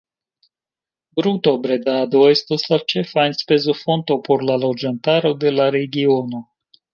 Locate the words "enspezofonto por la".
3.33-4.57